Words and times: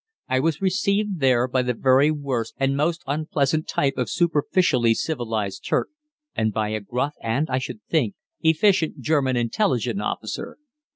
I 0.27 0.39
was 0.39 0.63
received 0.63 1.19
there 1.19 1.47
by 1.47 1.61
the 1.61 1.75
very 1.75 2.09
worst 2.09 2.55
and 2.57 2.75
most 2.75 3.03
unpleasant 3.05 3.67
type 3.67 3.97
of 3.99 4.09
superficially 4.09 4.95
civilized 4.95 5.63
Turk, 5.63 5.89
and 6.33 6.51
by 6.51 6.69
a 6.69 6.79
gruff 6.79 7.13
and, 7.21 7.47
I 7.51 7.59
should 7.59 7.81
think, 7.87 8.15
efficient 8.41 8.99
German 9.01 9.35
intelligence 9.37 10.01
officer. 10.01 10.57